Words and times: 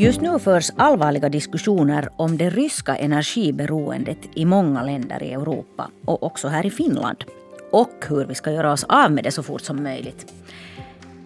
Just 0.00 0.20
nu 0.20 0.38
förs 0.38 0.70
allvarliga 0.76 1.28
diskussioner 1.28 2.08
om 2.16 2.36
det 2.36 2.50
ryska 2.50 2.96
energiberoendet 2.96 4.18
i 4.34 4.44
många 4.44 4.82
länder 4.82 5.22
i 5.22 5.32
Europa 5.32 5.90
och 6.04 6.22
också 6.22 6.48
här 6.48 6.66
i 6.66 6.70
Finland. 6.70 7.24
Och 7.72 8.04
hur 8.08 8.24
vi 8.24 8.34
ska 8.34 8.52
göra 8.52 8.72
oss 8.72 8.84
av 8.84 9.12
med 9.12 9.24
det 9.24 9.30
så 9.30 9.42
fort 9.42 9.60
som 9.60 9.82
möjligt. 9.82 10.32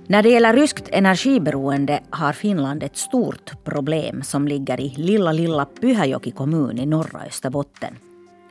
När 0.06 0.22
det 0.22 0.28
gäller 0.28 0.52
ryskt 0.52 0.88
energiberoende 0.92 2.00
har 2.10 2.32
Finland 2.32 2.82
ett 2.82 2.96
stort 2.96 3.64
problem 3.64 4.22
som 4.22 4.48
ligger 4.48 4.80
i 4.80 4.88
lilla, 4.96 5.32
lilla 5.32 5.64
Pyhäjoki 5.64 6.30
kommun 6.30 6.78
i 6.78 6.86
norra 6.86 7.20
Österbotten. 7.26 7.94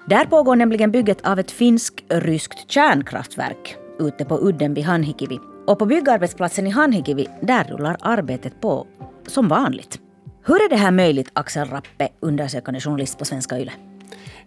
Där 0.08 0.26
pågår 0.26 0.56
nämligen 0.56 0.92
bygget 0.92 1.28
av 1.28 1.40
ett 1.40 1.52
finsk-ryskt 1.52 2.72
kärnkraftverk 2.72 3.76
ute 4.00 4.26
på 4.26 4.40
udden 4.42 4.74
vid 4.74 4.84
Hanhikivi. 4.84 5.40
Och 5.68 5.80
på 5.80 5.86
byggarbetsplatsen 5.86 6.68
i 6.68 6.70
Hanhikivi, 6.70 7.28
där 7.42 7.64
rullar 7.64 7.98
arbetet 8.02 8.62
på 8.62 8.88
som 9.28 9.48
vanligt. 9.48 10.00
Hur 10.46 10.56
är 10.56 10.70
det 10.70 10.76
här 10.76 10.92
möjligt, 10.92 11.30
Axel 11.34 11.70
Rappe, 11.70 12.10
undersökande 12.20 12.80
journalist 12.80 13.18
på 13.20 13.26
Svenska 13.26 13.60
Yle? 13.60 13.72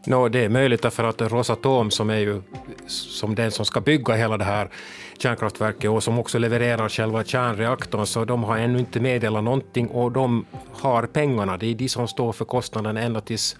No, 0.06 0.28
det 0.28 0.44
är 0.44 0.48
möjligt 0.48 0.82
därför 0.82 1.04
att 1.04 1.20
Rosatom, 1.20 1.90
som 1.90 2.10
är 2.10 2.16
ju 2.18 2.42
som 2.86 3.34
den 3.34 3.50
som 3.50 3.64
ska 3.64 3.80
bygga 3.80 4.14
hela 4.14 4.36
det 4.36 4.44
här 4.44 4.68
kärnkraftverket 5.18 5.90
och 5.90 6.02
som 6.02 6.18
också 6.18 6.38
levererar 6.38 6.88
själva 6.88 7.24
kärnreaktorn, 7.24 8.06
så 8.06 8.24
de 8.24 8.44
har 8.44 8.58
ännu 8.58 8.78
inte 8.78 9.00
meddelat 9.00 9.44
någonting 9.44 9.88
och 9.88 10.12
de 10.12 10.46
har 10.72 11.06
pengarna. 11.06 11.56
Det 11.56 11.66
är 11.66 11.74
de 11.74 11.88
som 11.88 12.08
står 12.08 12.32
för 12.32 12.44
kostnaden 12.44 12.96
ända 12.96 13.20
tills 13.20 13.56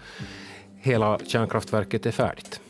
hela 0.81 1.19
kärnkraftverket 1.27 2.05
är 2.05 2.11
färdigt. 2.11 2.61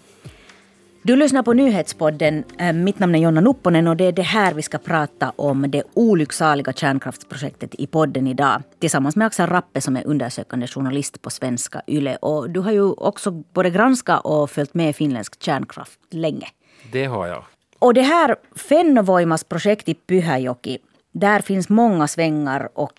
Du 1.07 1.15
lyssnar 1.15 1.43
på 1.43 1.53
nyhetspodden. 1.53 2.43
Eh, 2.59 2.73
mitt 2.73 2.99
namn 2.99 3.15
är 3.15 3.19
Jonna 3.19 3.41
Nupponen 3.41 3.87
och 3.87 3.97
det 3.97 4.03
är 4.03 4.11
det 4.11 4.21
här 4.21 4.53
vi 4.53 4.61
ska 4.61 4.77
prata 4.77 5.33
om, 5.35 5.71
det 5.71 5.83
olycksaliga 5.93 6.73
kärnkraftsprojektet 6.73 7.75
i 7.75 7.87
podden 7.87 8.27
idag. 8.27 8.61
Tillsammans 8.79 9.15
med 9.15 9.27
Axel 9.27 9.49
Rappe 9.49 9.81
som 9.81 9.97
är 9.97 10.07
undersökande 10.07 10.67
journalist 10.67 11.21
på 11.21 11.29
Svenska 11.29 11.81
Yle. 11.87 12.15
Och 12.15 12.49
du 12.49 12.59
har 12.59 12.71
ju 12.71 12.81
också 12.81 13.31
både 13.31 13.69
granskat 13.69 14.21
och 14.23 14.51
följt 14.51 14.73
med 14.73 14.95
finländsk 14.95 15.43
kärnkraft 15.43 15.99
länge. 16.11 16.47
Det 16.91 17.05
har 17.05 17.27
jag. 17.27 17.43
Och 17.79 17.93
det 17.93 18.01
här 18.01 18.35
Fennovoimas 18.55 19.43
projekt 19.43 19.89
i 19.89 19.93
Pyhäjoki, 19.93 20.77
där 21.11 21.39
finns 21.39 21.69
många 21.69 22.07
svängar 22.07 22.69
och 22.73 22.91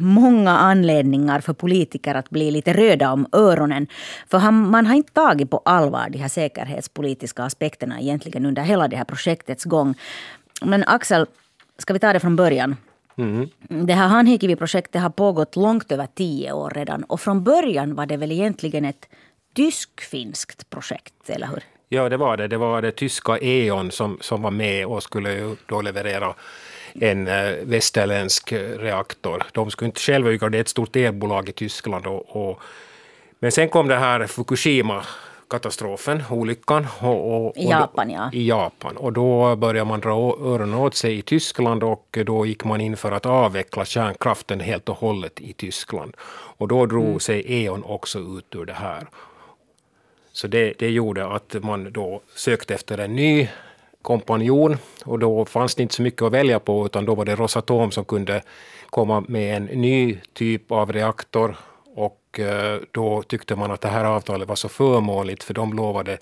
många 0.00 0.50
anledningar 0.50 1.40
för 1.40 1.52
politiker 1.52 2.14
att 2.14 2.30
bli 2.30 2.50
lite 2.50 2.72
röda 2.72 3.12
om 3.12 3.26
öronen. 3.32 3.86
För 4.30 4.50
man 4.50 4.86
har 4.86 4.94
inte 4.94 5.12
tagit 5.12 5.50
på 5.50 5.62
allvar 5.64 6.08
de 6.10 6.18
här 6.18 6.28
säkerhetspolitiska 6.28 7.42
aspekterna 7.42 8.00
egentligen 8.00 8.46
under 8.46 8.62
hela 8.62 8.88
det 8.88 8.96
här 8.96 9.04
projektets 9.04 9.64
gång. 9.64 9.94
Men 10.62 10.84
Axel, 10.86 11.26
ska 11.78 11.92
vi 11.92 11.98
ta 11.98 12.12
det 12.12 12.20
från 12.20 12.36
början? 12.36 12.76
Mm. 13.18 13.48
Det 13.68 13.94
här 13.94 14.08
Hanhikivi-projektet 14.08 15.02
har 15.02 15.10
pågått 15.10 15.56
långt 15.56 15.92
över 15.92 16.06
tio 16.14 16.52
år 16.52 16.70
redan. 16.70 17.04
Och 17.04 17.20
från 17.20 17.44
början 17.44 17.94
var 17.94 18.06
det 18.06 18.16
väl 18.16 18.32
egentligen 18.32 18.84
ett 18.84 19.08
tysk-finskt 19.54 20.70
projekt, 20.70 21.30
eller 21.30 21.46
hur? 21.46 21.62
Ja, 21.88 22.08
det 22.08 22.16
var 22.16 22.36
det. 22.36 22.48
Det 22.48 22.56
var 22.56 22.82
det 22.82 22.92
tyska 22.92 23.38
E.ON 23.38 23.90
som, 23.90 24.18
som 24.20 24.42
var 24.42 24.50
med 24.50 24.86
och 24.86 25.02
skulle 25.02 25.56
då 25.66 25.82
leverera 25.82 26.34
en 27.00 27.28
eh, 27.28 27.54
västerländsk 27.62 28.52
reaktor. 28.52 29.42
De 29.52 29.70
skulle 29.70 29.86
inte 29.86 30.00
själva 30.00 30.30
bygga, 30.30 30.48
det 30.48 30.58
är 30.58 30.60
ett 30.60 30.68
stort 30.68 30.96
elbolag 30.96 31.48
i 31.48 31.52
Tyskland. 31.52 32.06
Och, 32.06 32.36
och, 32.36 32.60
men 33.38 33.52
sen 33.52 33.68
kom 33.68 33.88
det 33.88 33.96
här 33.96 34.26
Fukushima 34.26 35.04
katastrofen, 35.48 36.22
olyckan. 36.30 36.86
Och, 37.00 37.46
och, 37.46 37.56
I 37.56 37.68
Japan, 37.68 38.10
ja. 38.10 38.30
I 38.32 38.48
Japan. 38.48 38.96
Och 38.96 39.12
då 39.12 39.56
började 39.56 39.88
man 39.88 40.00
dra 40.00 40.36
öronen 40.40 40.74
åt 40.74 40.94
sig 40.94 41.18
i 41.18 41.22
Tyskland 41.22 41.82
och 41.82 42.18
då 42.26 42.46
gick 42.46 42.64
man 42.64 42.80
in 42.80 42.96
för 42.96 43.12
att 43.12 43.26
avveckla 43.26 43.84
kärnkraften 43.84 44.60
helt 44.60 44.88
och 44.88 44.96
hållet 44.96 45.40
i 45.40 45.52
Tyskland. 45.52 46.16
Och 46.58 46.68
då 46.68 46.86
drog 46.86 47.06
mm. 47.06 47.20
sig 47.20 47.44
E.ON 47.46 47.84
också 47.84 48.18
ut 48.18 48.54
ur 48.54 48.64
det 48.64 48.72
här. 48.72 49.06
Så 50.32 50.46
det, 50.46 50.74
det 50.78 50.90
gjorde 50.90 51.26
att 51.26 51.56
man 51.62 51.92
då 51.92 52.20
sökte 52.34 52.74
efter 52.74 52.98
en 52.98 53.16
ny 53.16 53.48
kompanjon 54.06 54.76
och 55.04 55.18
då 55.18 55.44
fanns 55.44 55.74
det 55.74 55.82
inte 55.82 55.94
så 55.94 56.02
mycket 56.02 56.22
att 56.22 56.32
välja 56.32 56.60
på 56.60 56.86
utan 56.86 57.04
då 57.04 57.14
var 57.14 57.24
det 57.24 57.36
Rosatom 57.36 57.90
som 57.90 58.04
kunde 58.04 58.42
komma 58.90 59.24
med 59.28 59.56
en 59.56 59.64
ny 59.64 60.18
typ 60.32 60.72
av 60.72 60.92
reaktor 60.92 61.56
och 61.96 62.40
eh, 62.40 62.80
då 62.90 63.22
tyckte 63.22 63.56
man 63.56 63.70
att 63.70 63.80
det 63.80 63.88
här 63.88 64.04
avtalet 64.04 64.48
var 64.48 64.56
så 64.56 64.68
förmånligt 64.68 65.44
för 65.44 65.54
de 65.54 65.72
lovade 65.72 66.18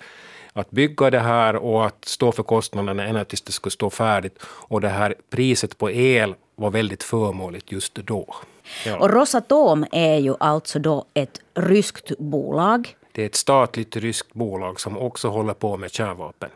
att 0.53 0.71
bygga 0.71 1.09
det 1.09 1.19
här 1.19 1.55
och 1.55 1.85
att 1.85 2.05
stå 2.05 2.31
för 2.31 2.43
kostnaderna 2.43 3.05
ända 3.05 3.25
tills 3.25 3.41
det 3.41 3.51
skulle 3.51 3.71
stå 3.71 3.89
färdigt. 3.89 4.39
Och 4.43 4.81
det 4.81 4.89
här 4.89 5.15
priset 5.29 5.77
på 5.77 5.91
el 5.91 6.35
var 6.55 6.71
väldigt 6.71 7.03
förmånligt 7.03 7.71
just 7.71 7.95
då. 7.95 8.35
Ja. 8.85 8.97
Och 8.97 9.09
Rosatom 9.09 9.85
är 9.91 10.17
ju 10.17 10.35
alltså 10.39 10.79
då 10.79 11.05
ett 11.13 11.41
ryskt 11.53 12.17
bolag. 12.17 12.95
Det 13.11 13.21
är 13.21 13.25
ett 13.25 13.35
statligt 13.35 13.95
ryskt 13.95 14.33
bolag 14.33 14.79
som 14.79 14.97
också 14.97 15.27
håller 15.27 15.53
på 15.53 15.77
med 15.77 15.91
kärnvapen. 15.91 16.49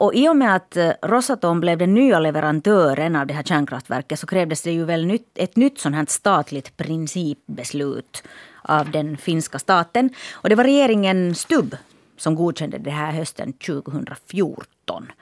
Och 0.00 0.14
i 0.14 0.28
och 0.28 0.36
med 0.36 0.56
att 0.56 0.76
eh, 0.76 0.92
Rosatom 1.02 1.60
blev 1.60 1.78
den 1.78 1.94
nya 1.94 2.20
leverantören 2.20 3.16
av 3.16 3.26
det 3.26 3.34
här 3.34 3.42
kärnkraftverket 3.42 4.18
så 4.18 4.26
krävdes 4.26 4.62
det 4.62 4.72
ju 4.72 4.84
väl 4.84 5.18
ett 5.34 5.56
nytt 5.56 5.78
sånt 5.78 5.96
här 5.96 6.06
statligt 6.08 6.76
principbeslut 6.76 8.22
av 8.62 8.90
den 8.90 9.16
finska 9.16 9.58
staten. 9.58 10.10
Och 10.32 10.48
det 10.48 10.54
var 10.54 10.64
regeringen 10.64 11.34
Stubb 11.34 11.76
som 12.16 12.34
godkände 12.34 12.78
det 12.78 12.90
här 12.90 13.12
hösten 13.12 13.52
2014. 13.52 15.12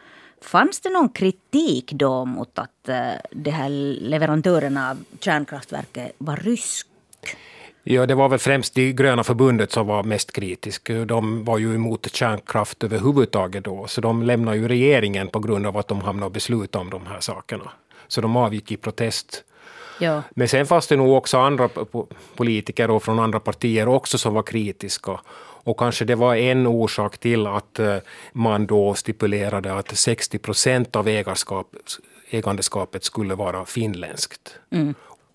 Fanns 0.43 0.81
det 0.81 0.91
någon 0.91 1.09
kritik 1.09 1.93
då 1.93 2.25
mot 2.25 2.59
att 2.59 2.89
eh, 2.89 3.13
det 3.31 3.51
här 3.51 3.69
leverantören 4.01 4.77
av 4.77 5.05
kärnkraftverket 5.21 6.13
var 6.19 6.37
rysk? 6.37 6.88
Ja, 7.91 8.07
det 8.07 8.15
var 8.15 8.29
väl 8.29 8.39
främst 8.39 8.75
de 8.75 8.93
gröna 8.93 9.25
förbundet 9.25 9.73
som 9.73 9.87
var 9.87 10.03
mest 10.03 10.33
kritisk. 10.33 10.91
De 11.07 11.45
var 11.45 11.59
ju 11.59 11.75
emot 11.75 12.15
kärnkraft 12.15 12.85
överhuvudtaget 12.85 13.65
då, 13.65 13.87
så 13.87 14.01
de 14.01 14.23
lämnade 14.23 14.57
ju 14.57 14.69
regeringen 14.69 15.29
på 15.29 15.39
grund 15.39 15.67
av 15.67 15.77
att 15.77 15.89
de 15.89 16.01
hamnade 16.01 16.27
och 16.27 16.33
beslutade 16.33 16.85
om 16.85 16.91
de 16.91 17.07
här 17.07 17.21
sakerna. 17.21 17.71
Så 18.09 18.21
de 18.21 18.37
avgick 18.37 18.73
i 18.73 18.77
protest. 18.77 19.45
Ja. 20.01 20.23
Men 20.31 20.49
sen 20.49 20.67
fanns 20.67 20.87
det 20.87 20.97
nog 20.97 21.17
också 21.17 21.39
andra 21.39 21.69
politiker 22.37 22.91
och 22.91 23.03
från 23.03 23.19
andra 23.19 23.41
partier 23.41 23.89
också 23.89 24.19
som 24.19 24.35
var 24.35 24.43
kritiska. 24.43 25.21
Och 25.65 25.79
kanske 25.79 26.05
det 26.05 26.15
var 26.15 26.35
en 26.35 26.67
orsak 26.67 27.19
till 27.19 27.47
att 27.47 27.79
eh, 27.79 27.97
man 28.33 28.67
då 28.67 28.95
stipulerade 28.95 29.75
att 29.75 29.97
60 29.97 30.39
procent 30.39 30.97
av 30.97 31.09
ägarskap, 31.09 31.67
ägandeskapet 32.31 33.05
skulle 33.05 33.35
vara 33.35 33.65
finländskt. 33.65 34.59
Mm. 34.71 34.95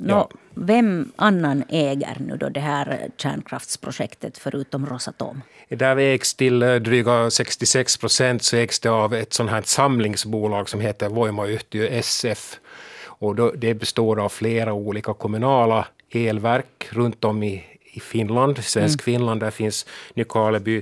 Ja. 0.09 0.29
vem 0.53 1.11
annan 1.15 1.63
äger 1.69 2.17
nu 2.19 2.37
då 2.37 2.49
det 2.49 2.59
här 2.59 3.09
kärnkraftsprojektet 3.17 4.37
förutom 4.37 4.85
Rosatom? 4.85 5.41
Där 5.69 5.97
ägs 5.97 6.33
till 6.33 6.63
eh, 6.63 6.75
dryga 6.75 7.29
66 7.29 7.97
procent 7.97 8.43
så 8.43 8.57
ägs 8.57 8.79
det 8.79 8.89
av 8.89 9.13
ett 9.13 9.33
sånt 9.33 9.49
här 9.49 9.61
samlingsbolag 9.61 10.69
som 10.69 10.81
heter 10.81 11.09
Voimayhtiö 11.09 11.87
SF. 11.87 12.59
Och 13.05 13.35
då, 13.35 13.51
det 13.51 13.73
består 13.73 14.19
av 14.19 14.29
flera 14.29 14.73
olika 14.73 15.13
kommunala 15.13 15.87
elverk 16.11 16.87
runt 16.89 17.23
om 17.23 17.43
i, 17.43 17.63
i 17.93 17.99
Finland, 17.99 18.63
svensk 18.63 19.07
mm. 19.07 19.17
Finland. 19.17 19.39
Där 19.39 19.51
finns 19.51 19.85
Nykarleby 20.13 20.81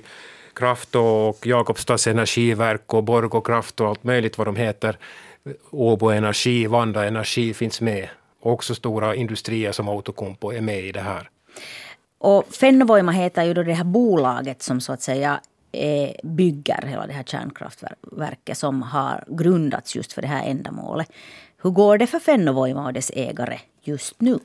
kraft 0.53 0.95
och 0.95 1.47
Jakobstads 1.47 2.07
energiverk 2.07 2.93
och 2.93 3.03
Borgå 3.03 3.41
kraft 3.41 3.81
och 3.81 3.87
allt 3.87 4.03
möjligt 4.03 4.37
vad 4.37 4.47
de 4.47 4.55
heter. 4.55 4.97
Åbo 5.69 6.09
Energi, 6.09 6.67
Vanda 6.67 7.05
Energi 7.05 7.53
finns 7.53 7.81
med. 7.81 8.09
Och 8.41 8.51
också 8.51 8.75
stora 8.75 9.15
industrier 9.15 9.71
som 9.71 9.89
Outokumpu 9.89 10.47
är 10.47 10.61
med 10.61 10.79
i 10.79 10.91
det 10.91 11.01
här. 11.01 11.29
Och 12.17 12.47
Fennovoima 12.53 13.11
heter 13.11 13.43
ju 13.43 13.53
då 13.53 13.63
det 13.63 13.73
här 13.73 13.83
bolaget 13.83 14.61
som 14.61 14.81
så 14.81 14.93
att 14.93 15.01
säga 15.01 15.39
är, 15.71 16.15
bygger 16.23 16.87
hela 16.87 17.07
det 17.07 17.13
här 17.13 17.23
kärnkraftverket 17.23 18.57
som 18.57 18.81
har 18.81 19.23
grundats 19.27 19.95
just 19.95 20.13
för 20.13 20.21
det 20.21 20.27
här 20.27 20.45
ändamålet. 20.45 21.11
Hur 21.61 21.69
går 21.69 21.97
det 21.97 22.07
för 22.07 22.19
Fennovoima 22.19 22.85
och 22.85 22.93
dess 22.93 23.11
ägare 23.15 23.59
just 23.81 24.21
nu? 24.21 24.39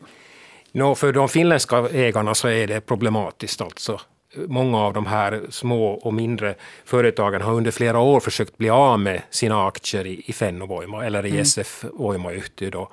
No, 0.72 0.94
för 0.94 1.12
de 1.12 1.28
finländska 1.28 1.88
ägarna 1.92 2.34
så 2.34 2.48
är 2.48 2.66
det 2.66 2.80
problematiskt. 2.80 3.60
Alltså. 3.60 4.00
Många 4.36 4.78
av 4.78 4.92
de 4.92 5.06
här 5.06 5.42
små 5.50 5.92
och 5.92 6.14
mindre 6.14 6.54
företagen 6.84 7.42
har 7.42 7.52
under 7.52 7.70
flera 7.70 7.98
år 7.98 8.20
försökt 8.20 8.58
bli 8.58 8.70
av 8.70 9.00
med 9.00 9.22
sina 9.30 9.66
aktier 9.66 10.06
i, 10.06 10.22
i 10.26 10.32
Fennovoima 10.32 11.06
eller 11.06 11.26
i 11.26 11.30
mm. 11.30 11.42
SF 11.42 11.84
Voimayhtiö. 11.92 12.86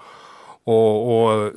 Och, 0.64 1.24
och 1.24 1.52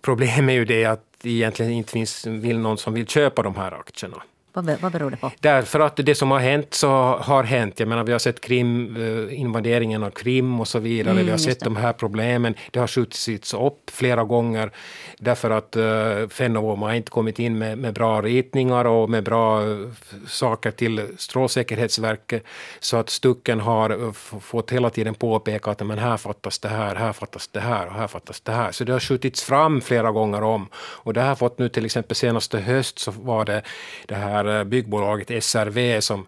problemet 0.00 0.48
är 0.48 0.56
ju 0.56 0.64
det 0.64 0.84
att 0.84 1.04
det 1.22 1.30
egentligen 1.30 1.72
inte 1.72 1.92
finns 1.92 2.26
vill 2.26 2.58
någon 2.58 2.78
som 2.78 2.94
vill 2.94 3.06
köpa 3.06 3.42
de 3.42 3.56
här 3.56 3.72
aktierna. 3.72 4.22
Vad, 4.54 4.80
vad 4.80 4.92
beror 4.92 5.10
det 5.10 5.16
på? 5.16 5.30
Därför 5.40 5.80
att 5.80 5.96
det 5.96 6.14
som 6.14 6.30
har 6.30 6.38
hänt 6.38 6.74
så 6.74 6.88
har 7.20 7.44
hänt. 7.44 7.80
Jag 7.80 7.88
menar, 7.88 8.04
vi 8.04 8.12
har 8.12 8.18
sett 8.18 8.40
Krim, 8.40 8.96
eh, 8.96 9.40
invaderingen 9.40 10.02
av 10.02 10.10
Krim 10.10 10.60
och 10.60 10.68
så 10.68 10.78
vidare. 10.78 11.12
Mm, 11.12 11.24
vi 11.24 11.30
har 11.30 11.38
sett 11.38 11.60
de 11.60 11.76
här 11.76 11.92
problemen. 11.92 12.54
Det 12.70 12.80
har 12.80 12.86
skjutits 12.86 13.54
upp 13.54 13.90
flera 13.90 14.24
gånger 14.24 14.70
därför 15.18 15.50
att 15.50 15.76
uh, 15.76 16.28
Fennovoima 16.28 16.86
har 16.86 16.94
inte 16.94 17.10
kommit 17.10 17.38
in 17.38 17.58
med, 17.58 17.78
med 17.78 17.94
bra 17.94 18.22
ritningar 18.22 18.84
och 18.84 19.10
med 19.10 19.24
bra 19.24 19.62
uh, 19.62 19.88
saker 20.26 20.70
till 20.70 21.06
Strålsäkerhetsverket. 21.18 22.44
Så 22.80 22.96
att 22.96 23.10
Stucken 23.10 23.60
har 23.60 24.12
fått 24.40 24.70
hela 24.72 24.90
tiden 24.90 25.14
påpeka 25.14 25.70
att 25.70 25.86
men 25.86 25.98
här 25.98 26.16
fattas 26.16 26.58
det 26.58 26.68
här, 26.68 26.94
här 26.94 27.12
fattas 27.12 27.48
det 27.48 27.60
här 27.60 27.86
och 27.86 27.92
här 27.92 28.06
fattas 28.06 28.40
det 28.40 28.52
här. 28.52 28.72
Så 28.72 28.84
det 28.84 28.92
har 28.92 29.00
skjutits 29.00 29.42
fram 29.42 29.80
flera 29.80 30.10
gånger 30.10 30.42
om. 30.42 30.68
Och 30.74 31.14
det 31.14 31.20
har 31.20 31.34
fått 31.34 31.58
nu 31.58 31.68
till 31.68 31.84
exempel 31.84 32.16
senaste 32.16 32.58
höst 32.58 32.98
så 32.98 33.10
var 33.10 33.44
det 33.44 33.62
det 34.06 34.14
här 34.14 34.41
eh, 34.46 34.64
byggbolaget 34.64 35.44
SRV 35.44 36.00
som 36.00 36.26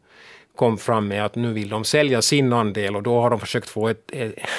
kom 0.56 0.78
fram 0.78 1.08
med 1.08 1.25
att 1.25 1.34
nu 1.34 1.52
vill 1.52 1.69
de 1.69 1.84
sälja 1.84 2.22
sin 2.22 2.52
andel 2.52 2.96
och 2.96 3.02
då 3.02 3.20
har 3.20 3.31
de 3.31 3.40
försökt 3.40 3.69
få 3.69 3.88
ett, 3.88 4.12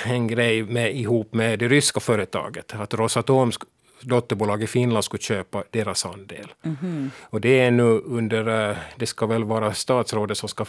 en 0.05 0.27
grej 0.27 0.63
med, 0.63 0.95
ihop 0.95 1.33
med 1.33 1.59
det 1.59 1.67
ryska 1.67 1.99
företaget. 1.99 2.73
Att 2.75 2.93
Rosatoms 2.93 3.59
dotterbolag 4.01 4.63
i 4.63 4.67
Finland 4.67 5.03
skulle 5.03 5.21
köpa 5.23 5.63
deras 5.69 6.05
andel. 6.05 6.53
Mm 6.63 6.77
-hmm. 6.81 7.09
Och 7.21 7.41
det 7.41 7.59
är 7.59 7.71
nu 7.71 8.01
under, 8.05 8.69
eh, 8.69 8.77
det 8.95 9.05
ska 9.05 9.25
väl 9.25 9.43
vara 9.43 9.73
statsrådet 9.73 10.37
som 10.37 10.49
ska, 10.49 10.65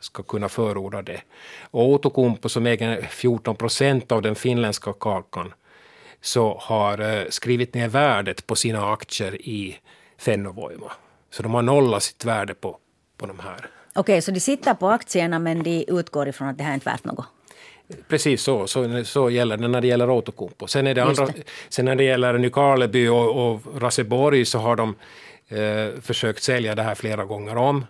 ska 0.00 0.22
kunna 0.22 0.48
förorda 0.48 1.02
det. 1.02 1.20
Och 1.70 1.88
Outokumpu 1.88 2.48
som 2.48 2.66
äger 2.66 3.02
14 3.02 3.56
procent 3.56 4.12
av 4.12 4.22
den 4.22 4.34
finländska 4.34 4.92
kakan 4.92 5.54
så 6.20 6.58
har 6.60 6.98
eh, 6.98 7.24
skrivit 7.28 7.74
ner 7.74 7.88
värdet 7.88 8.46
på 8.46 8.56
sina 8.56 8.92
aktier 8.92 9.34
i 9.42 9.78
Fennovoima. 10.18 10.92
Så 11.36 11.42
de 11.42 11.54
har 11.54 11.62
nollat 11.62 12.02
sitt 12.02 12.24
värde 12.24 12.54
på, 12.54 12.76
på 13.16 13.26
de 13.26 13.38
här. 13.38 13.56
Okej, 13.58 14.00
okay, 14.00 14.20
så 14.20 14.30
de 14.30 14.40
sitter 14.40 14.74
på 14.74 14.88
aktierna 14.88 15.38
men 15.38 15.62
de 15.62 15.84
utgår 15.88 16.28
ifrån 16.28 16.48
att 16.48 16.58
det 16.58 16.64
här 16.64 16.74
inte 16.74 16.90
är 16.90 16.92
värt 16.92 17.04
något? 17.04 17.26
Precis 18.08 18.42
så, 18.42 18.66
så, 18.66 19.04
så 19.04 19.30
gäller 19.30 19.56
det 19.56 19.68
när 19.68 19.80
det 19.80 19.86
gäller 19.86 20.10
Outokumpu. 20.10 20.66
Sen, 20.66 20.86
är 20.86 20.94
det 20.94 21.04
andra, 21.04 21.28
sen 21.68 21.84
när 21.84 21.96
det 21.96 22.04
gäller 22.04 22.38
Nykarleby 22.38 23.08
och, 23.08 23.52
och 23.52 23.60
Raseborg 23.82 24.44
så 24.44 24.58
har 24.58 24.76
de 24.76 24.94
eh, 25.48 26.00
försökt 26.00 26.42
sälja 26.42 26.74
det 26.74 26.82
här 26.82 26.94
flera 26.94 27.24
gånger 27.24 27.56
om. 27.56 27.86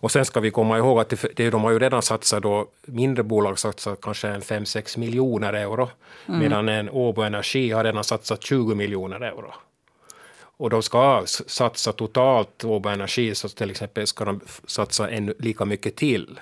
Och 0.00 0.10
sen 0.10 0.24
ska 0.24 0.40
vi 0.40 0.50
komma 0.50 0.78
ihåg 0.78 1.00
att 1.00 1.08
det, 1.08 1.36
det, 1.36 1.50
de 1.50 1.64
har 1.64 1.70
ju 1.70 1.78
redan 1.78 2.02
satsat 2.02 2.42
då, 2.42 2.66
mindre 2.86 3.22
bolag 3.22 3.58
satsat 3.58 4.00
kanske 4.00 4.28
5-6 4.28 4.98
miljoner 4.98 5.52
euro, 5.52 5.88
mm. 6.28 6.40
medan 6.40 6.68
en 6.68 6.90
Åbo 6.90 7.22
Energi 7.22 7.70
har 7.70 7.84
redan 7.84 8.04
satsat 8.04 8.42
20 8.42 8.74
miljoner 8.74 9.20
euro. 9.20 9.54
Och 10.58 10.70
de 10.70 10.82
ska 10.82 11.24
satsa 11.26 11.92
totalt, 11.92 12.64
Åbo 12.64 12.88
Energi, 12.88 13.34
så 13.34 13.48
till 13.48 13.70
exempel 13.70 14.06
ska 14.06 14.24
de 14.24 14.40
satsa 14.66 15.10
ännu 15.10 15.34
lika 15.38 15.64
mycket 15.64 15.96
till. 15.96 16.40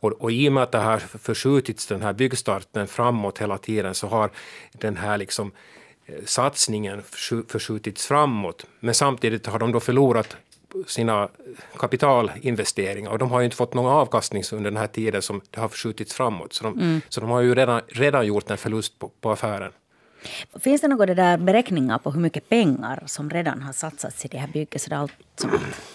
Och, 0.00 0.12
och 0.12 0.32
i 0.32 0.48
och 0.48 0.52
med 0.52 0.62
att 0.62 0.72
det 0.72 0.78
har 0.78 0.98
förskjutits, 0.98 1.86
den 1.86 2.02
här 2.02 2.12
byggstarten 2.12 2.86
framåt 2.86 3.38
hela 3.38 3.58
tiden, 3.58 3.94
så 3.94 4.06
har 4.06 4.30
den 4.72 4.96
här 4.96 5.18
liksom 5.18 5.52
eh, 6.06 6.14
satsningen 6.24 7.02
förskjutits 7.48 8.06
framåt. 8.06 8.66
Men 8.80 8.94
samtidigt 8.94 9.46
har 9.46 9.58
de 9.58 9.72
då 9.72 9.80
förlorat 9.80 10.36
sina 10.86 11.28
kapitalinvesteringar 11.78 13.10
och 13.10 13.18
de 13.18 13.30
har 13.30 13.40
ju 13.40 13.44
inte 13.44 13.56
fått 13.56 13.74
någon 13.74 13.92
avkastning 13.92 14.42
under 14.52 14.70
den 14.70 14.76
här 14.76 14.86
tiden 14.86 15.22
som 15.22 15.40
det 15.50 15.60
har 15.60 15.68
förskjutits 15.68 16.14
framåt. 16.14 16.52
Så 16.52 16.64
de, 16.64 16.78
mm. 16.78 17.00
så 17.08 17.20
de 17.20 17.30
har 17.30 17.40
ju 17.40 17.54
redan, 17.54 17.80
redan 17.88 18.26
gjort 18.26 18.50
en 18.50 18.58
förlust 18.58 18.98
på, 18.98 19.10
på 19.20 19.30
affären. 19.30 19.72
Finns 20.60 20.80
det 20.80 20.88
några 20.88 21.14
där 21.14 21.38
beräkningar 21.38 21.98
på 21.98 22.10
hur 22.10 22.20
mycket 22.20 22.48
pengar 22.48 23.02
som 23.06 23.30
redan 23.30 23.62
har 23.62 23.72
satsats 23.72 24.24
i 24.24 24.28
det 24.28 24.38
här 24.38 24.48
bygget? 24.48 24.82
Så 24.82 24.90
det, 24.90 24.96
allt 24.96 25.12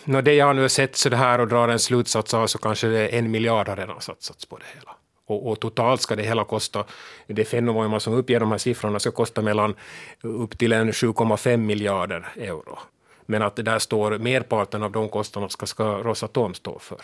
no, 0.05 0.21
det 0.21 0.33
jag 0.33 0.55
nu 0.55 0.61
har 0.61 0.67
sett 0.67 0.95
så 0.95 1.09
det 1.09 1.17
här 1.17 1.39
och 1.39 1.47
drar 1.47 1.67
en 1.67 1.79
slutsats 1.79 2.33
av 2.33 2.47
så 2.47 2.57
kanske 2.57 2.87
det 2.87 2.99
är 2.99 3.19
en 3.19 3.31
miljard 3.31 3.67
har 3.67 3.75
redan 3.75 4.01
satsats 4.01 4.45
på 4.45 4.57
det 4.57 4.65
hela. 4.75 4.91
Och, 5.27 5.51
och, 5.51 5.59
totalt 5.59 6.01
ska 6.01 6.15
det 6.15 6.23
hela 6.23 6.43
kosta, 6.43 6.83
det 7.27 7.45
Fennovoima 7.45 7.99
som 7.99 8.13
uppger 8.13 8.39
de 8.39 8.51
här 8.51 8.57
siffrorna, 8.57 8.99
ska 8.99 9.11
kosta 9.11 9.41
mellan 9.41 9.75
upp 10.21 10.57
till 10.57 10.71
en 10.71 10.91
7,5 10.91 11.57
miljarder 11.57 12.27
euro. 12.35 12.79
Men 13.25 13.41
att 13.41 13.55
det 13.55 13.63
där 13.63 13.79
står 13.79 14.17
merparten 14.17 14.83
av 14.83 14.91
de 14.91 15.09
kostnaderna 15.09 15.49
ska, 15.49 15.65
ska 15.65 15.83
Rosatom 15.83 16.53
stå 16.53 16.79
för. 16.79 17.01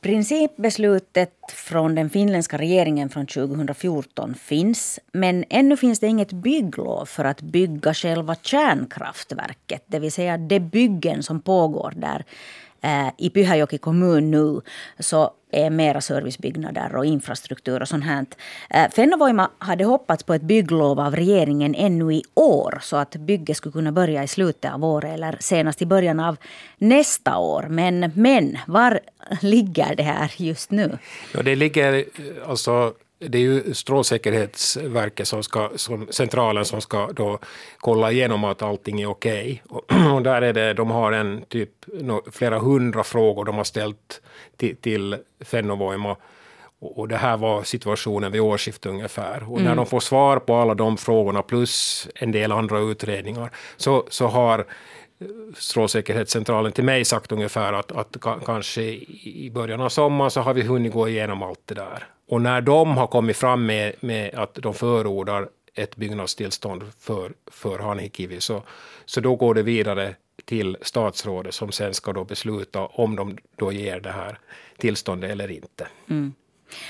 Principbeslutet 0.00 1.32
från 1.52 1.94
den 1.94 2.10
finländska 2.10 2.58
regeringen 2.58 3.08
från 3.08 3.26
2014 3.26 4.34
finns 4.34 4.98
men 5.12 5.44
ännu 5.50 5.76
finns 5.76 6.00
det 6.00 6.06
inget 6.06 6.32
bygglov 6.32 7.06
för 7.06 7.24
att 7.24 7.40
bygga 7.40 7.94
själva 7.94 8.34
kärnkraftverket. 8.34 9.84
Det 9.86 9.98
vill 9.98 10.12
säga 10.12 10.38
de 10.38 10.60
byggen 10.60 11.22
som 11.22 11.40
pågår 11.40 11.92
där 11.96 12.24
Eh, 12.82 13.08
i 13.18 13.30
Pyhäjoki 13.30 13.78
kommun 13.78 14.30
nu. 14.30 14.60
Så 14.98 15.30
är 15.50 15.70
mera 15.70 16.00
servicebyggnader 16.00 16.96
och 16.96 17.04
infrastruktur 17.06 17.82
och 17.82 17.88
sånt 17.88 18.04
här. 18.04 18.26
Eh, 18.70 18.90
Fennovoima 18.90 19.50
hade 19.58 19.84
hoppats 19.84 20.22
på 20.22 20.34
ett 20.34 20.42
bygglov 20.42 21.00
av 21.00 21.16
regeringen 21.16 21.74
ännu 21.74 22.14
i 22.14 22.22
år 22.34 22.78
så 22.82 22.96
att 22.96 23.16
bygget 23.16 23.56
skulle 23.56 23.72
kunna 23.72 23.92
börja 23.92 24.24
i 24.24 24.28
slutet 24.28 24.72
av 24.72 24.84
året 24.84 25.14
eller 25.14 25.36
senast 25.40 25.82
i 25.82 25.86
början 25.86 26.20
av 26.20 26.36
nästa 26.78 27.38
år. 27.38 27.66
Men, 27.68 28.12
men 28.14 28.58
var 28.66 29.00
ligger 29.40 29.94
det 29.94 30.02
här 30.02 30.32
just 30.36 30.70
nu? 30.70 30.98
Ja, 31.34 31.42
det 31.42 31.56
ligger 31.56 31.94
eh, 31.94 32.50
alltså 32.50 32.92
det 33.18 33.38
är 33.38 33.42
ju 33.42 33.74
Strålsäkerhetsverket, 33.74 35.28
som 35.28 35.42
ska, 35.42 35.70
som 35.76 36.06
centralen, 36.10 36.64
som 36.64 36.80
ska 36.80 37.12
då 37.12 37.38
kolla 37.78 38.12
igenom 38.12 38.44
att 38.44 38.62
allting 38.62 39.00
är 39.00 39.06
okej. 39.06 39.62
Okay. 39.68 40.08
Och, 40.14 40.22
där 40.22 40.42
är 40.42 40.52
det, 40.52 40.74
de 40.74 40.90
har 40.90 41.12
en 41.12 41.42
typ, 41.48 41.70
flera 42.32 42.58
hundra 42.58 43.04
frågor 43.04 43.44
de 43.44 43.56
har 43.56 43.64
ställt 43.64 44.20
till, 44.56 44.76
till 44.76 45.16
Fennovoima. 45.40 46.16
Och 46.80 47.08
det 47.08 47.16
här 47.16 47.36
var 47.36 47.62
situationen 47.62 48.32
vid 48.32 48.40
årsskiftet 48.40 48.86
ungefär. 48.86 49.42
Och 49.42 49.58
mm. 49.58 49.64
när 49.64 49.76
de 49.76 49.86
får 49.86 50.00
svar 50.00 50.38
på 50.38 50.54
alla 50.54 50.74
de 50.74 50.96
frågorna 50.96 51.42
plus 51.42 52.08
en 52.14 52.32
del 52.32 52.52
andra 52.52 52.78
utredningar 52.78 53.50
så, 53.76 54.04
så 54.08 54.26
har 54.26 54.66
Strålsäkerhetscentralen 55.56 56.72
till 56.72 56.84
mig 56.84 57.04
sagt 57.04 57.32
ungefär 57.32 57.72
att, 57.72 57.92
att 57.92 58.16
kanske 58.44 58.82
i 58.82 59.50
början 59.54 59.80
av 59.80 59.88
sommaren 59.88 60.30
så 60.30 60.40
har 60.40 60.54
vi 60.54 60.62
hunnit 60.62 60.92
gå 60.92 61.08
igenom 61.08 61.42
allt 61.42 61.60
det 61.64 61.74
där. 61.74 62.06
Och 62.28 62.40
när 62.40 62.60
de 62.60 62.96
har 62.96 63.06
kommit 63.06 63.36
fram 63.36 63.66
med, 63.66 63.92
med 64.00 64.34
att 64.34 64.54
de 64.54 64.74
förordar 64.74 65.48
ett 65.74 65.96
byggnadstillstånd 65.96 66.84
för, 66.98 67.32
för 67.46 67.78
Hanhikivi 67.78 68.40
så, 68.40 68.62
så 69.04 69.20
då 69.20 69.36
går 69.36 69.54
det 69.54 69.62
vidare 69.62 70.14
till 70.44 70.76
statsrådet 70.82 71.54
som 71.54 71.72
sen 71.72 71.94
ska 71.94 72.12
då 72.12 72.24
besluta 72.24 72.86
om 72.86 73.16
de 73.16 73.38
då 73.56 73.72
ger 73.72 74.00
det 74.00 74.10
här 74.10 74.38
tillståndet 74.76 75.30
eller 75.30 75.50
inte. 75.50 75.88
Mm. 76.10 76.32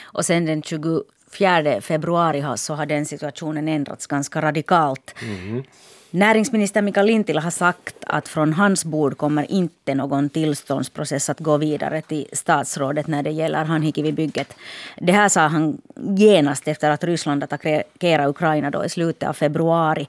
Och 0.02 0.24
sen 0.24 0.46
den 0.46 0.62
24 0.62 1.80
februari 1.80 2.44
så 2.56 2.74
har 2.74 2.86
den 2.86 3.06
situationen 3.06 3.68
ändrats 3.68 4.06
ganska 4.06 4.42
radikalt. 4.42 5.14
Mm. 5.22 5.62
Näringsminister 6.10 6.82
Mikael 6.82 7.06
Lintilä 7.06 7.40
har 7.40 7.50
sagt 7.50 7.96
att 8.06 8.28
från 8.28 8.52
hans 8.52 8.84
bord 8.84 9.16
kommer 9.16 9.50
inte 9.52 9.94
någon 9.94 10.28
tillståndsprocess 10.28 11.30
att 11.30 11.40
gå 11.40 11.56
vidare 11.56 12.02
till 12.02 12.26
statsrådet 12.32 13.06
när 13.06 13.22
det 13.22 13.30
gäller 13.30 13.64
Hanhikivi-bygget. 13.64 14.56
Det 14.96 15.12
här 15.12 15.28
sa 15.28 15.40
han 15.40 15.78
genast 15.96 16.68
efter 16.68 16.90
att 16.90 17.04
Ryssland 17.04 17.44
attackerade 17.44 18.28
Ukraina 18.28 18.70
då 18.70 18.84
i 18.84 18.88
slutet 18.88 19.28
av 19.28 19.32
februari. 19.32 20.08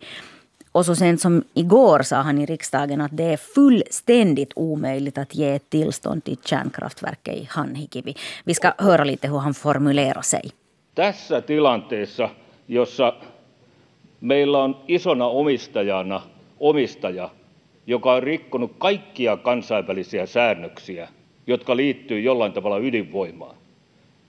Och 0.71 0.85
så 0.85 0.95
sent 0.95 1.21
som 1.21 1.43
igår 1.53 2.01
sa 2.01 2.15
han 2.15 2.39
i 2.39 2.45
riksdagen 2.45 3.01
att 3.01 3.17
det 3.17 3.23
är 3.33 3.37
fullständigt 3.37 4.51
omöjligt 4.55 5.17
att 5.17 5.35
ge 5.35 5.55
ett 5.55 5.69
tillstånd 5.69 6.23
till 6.23 6.37
kärnkraftverket 6.45 7.35
i 7.35 7.47
Hanhikivi. 7.49 8.15
Vi 8.43 8.53
ska 8.53 8.73
höra 8.77 9.03
lite 9.03 9.27
hur 9.27 9.39
han 9.39 9.53
formulerar 9.53 10.21
sig. 10.21 10.51
Tässä 10.95 11.41
tilanteessa, 11.41 12.29
jossa 12.65 13.13
meillä 14.21 14.63
on 14.63 14.77
isona 14.87 15.27
omistajana 15.27 16.21
omistaja, 16.59 17.29
joka 17.87 18.13
on 18.13 18.23
rikkonut 18.23 18.71
kaikkia 18.77 19.37
kansainvälisiä 19.37 20.25
säännöksiä, 20.25 21.09
jotka 21.47 21.75
liittyy 21.75 22.19
jollain 22.19 22.53
tavalla 22.53 22.77
ydinvoimaan, 22.77 23.55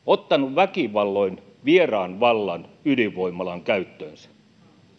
ottanut 0.06 0.54
väkivalloin 0.54 1.42
vieraan 1.64 2.20
vallan 2.20 2.66
ydinvoimalan 2.84 3.62
käyttöönsä. 3.62 4.28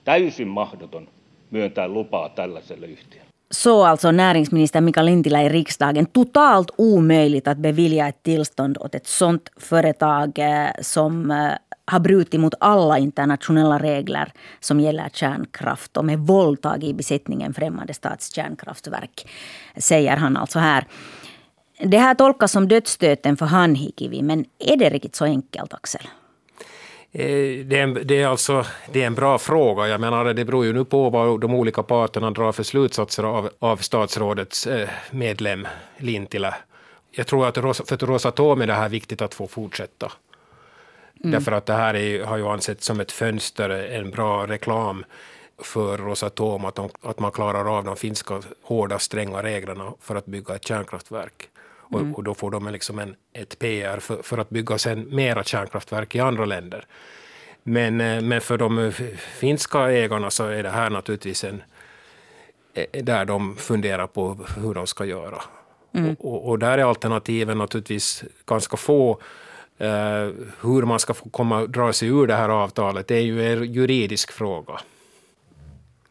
Täysin 0.03 0.47
mahdoton 0.47 1.07
myöntää 1.51 1.87
lupaa 1.87 2.29
tällaiselle 2.29 2.87
yhtiölle. 2.87 3.31
Så 3.51 3.83
alltså 3.83 4.11
näringsminister 4.11 4.81
Mika 4.81 5.05
Lintilä 5.05 5.41
i 5.41 5.49
riksdagen. 5.49 6.07
Totalt 6.13 6.71
omöjligt 6.77 7.47
att 7.47 7.57
bevilja 7.57 8.07
ett 8.07 8.23
tillstånd 8.23 8.77
åt 8.79 8.95
ett 8.95 9.05
sånt 9.05 9.49
företag 9.59 10.39
eh, 10.39 10.71
som 10.81 11.31
eh, 11.31 11.55
har 11.91 11.99
brutit 11.99 12.39
mot 12.39 12.53
alla 12.59 12.97
internationella 12.97 13.79
regler 13.79 14.31
som 14.59 14.79
gäller 14.79 15.09
kärnkraft 15.13 15.97
och 15.97 16.05
med 16.05 16.19
våld 16.19 16.61
tagit 16.61 16.89
i 16.89 16.93
besittningen 16.93 17.53
främmande 17.53 17.93
stats 17.93 18.33
kärnkraftverk, 18.35 19.27
säger 19.77 20.17
han 20.17 20.37
alltså 20.37 20.59
här. 20.59 20.85
Det 21.83 21.97
här 21.97 22.15
tolkas 22.15 22.51
som 22.51 22.67
dödsstöten 22.67 23.37
för 23.37 23.45
Hanhikivi, 23.45 24.21
men 24.21 24.45
är 24.59 24.77
det 24.77 24.89
riktigt 24.89 25.15
så 25.15 25.25
enkelt, 25.25 25.73
Axel? 25.73 26.01
Eh, 27.11 27.65
det 27.65 27.79
är, 27.79 27.83
en, 27.83 27.93
det, 28.03 28.21
är 28.21 28.27
alltså, 28.27 28.65
det 28.91 29.03
är 29.03 29.07
en 29.07 29.15
bra 29.15 29.37
fråga. 29.37 29.87
Jag 29.87 30.01
menar, 30.01 30.33
det 30.33 30.45
beror 30.45 30.65
ju 30.65 30.73
nu 30.73 30.85
på 30.85 31.09
vad 31.09 31.41
de 31.41 31.53
olika 31.53 31.83
parterna 31.83 32.31
drar 32.31 32.51
för 32.51 32.63
slutsatser 32.63 33.23
av, 33.23 33.49
av 33.59 33.77
statsrådets 33.77 34.67
eh, 34.67 34.89
medlem 35.11 35.67
Lintilä. 35.97 36.53
Jag 37.11 37.27
tror 37.27 37.47
att 37.47 37.55
för 37.89 38.05
Rosatom 38.05 38.61
är 38.61 38.67
det 38.67 38.73
här 38.73 38.89
viktigt 38.89 39.21
att 39.21 39.33
få 39.33 39.47
fortsätta. 39.47 40.11
Mm. 41.23 41.31
Därför 41.31 41.51
att 41.51 41.65
det 41.65 41.73
här 41.73 41.93
är, 41.93 42.23
har 42.23 42.37
ju 42.37 42.47
ansetts 42.47 42.85
som 42.85 42.99
ett 42.99 43.11
fönster, 43.11 43.69
en 43.69 44.11
bra 44.11 44.47
reklam 44.47 45.05
för 45.57 45.97
Rosatom, 45.97 46.65
att, 46.65 46.75
de, 46.75 46.89
att 47.01 47.19
man 47.19 47.31
klarar 47.31 47.77
av 47.77 47.83
de 47.83 47.95
finska 47.95 48.41
hårda, 48.63 48.99
stränga 48.99 49.43
reglerna 49.43 49.93
för 50.01 50.15
att 50.15 50.25
bygga 50.25 50.55
ett 50.55 50.65
kärnkraftverk. 50.65 51.49
Mm. 51.93 52.11
Och, 52.11 52.17
och, 52.17 52.23
då 52.23 52.33
får 52.33 52.51
de 52.51 52.67
liksom 52.67 52.99
en, 52.99 53.15
ett 53.33 53.59
PR 53.59 53.99
för, 53.99 54.21
för 54.21 54.37
att 54.37 54.49
bygga 54.49 54.77
sen 54.77 55.15
mera 55.15 55.43
kärnkraftverk 55.43 56.15
i 56.15 56.19
andra 56.19 56.45
länder. 56.45 56.85
Men, 57.63 58.01
eh, 58.01 58.21
men 58.21 58.41
för 58.41 58.57
de 58.57 58.91
finska 59.17 59.91
ägarna 59.91 60.29
så 60.29 60.43
är 60.43 60.63
det 60.63 60.69
här 60.69 60.89
naturligtvis 60.89 61.43
en, 61.43 61.63
eh, 62.73 63.03
där 63.03 63.25
de 63.25 63.55
funderar 63.55 64.07
på 64.07 64.37
hur 64.57 64.73
de 64.73 64.87
ska 64.87 65.05
göra. 65.05 65.41
Mm. 65.93 66.15
Och, 66.19 66.49
och, 66.49 66.59
där 66.59 66.77
är 66.77 66.83
alternativen 66.83 67.57
naturligtvis 67.57 68.23
ganska 68.45 68.77
få. 68.77 69.21
Uh, 69.81 69.87
hur 70.61 70.85
man 70.85 70.99
ska 70.99 71.13
få 71.13 71.29
komma, 71.29 71.65
dra 71.65 71.93
sig 71.93 72.07
ur 72.07 72.27
det 72.27 72.35
här 72.35 72.49
avtalet 72.49 73.07
det 73.07 73.15
är 73.15 73.21
ju 73.21 73.53
en 73.53 73.73
juridisk 73.73 74.31
fråga. 74.31 74.79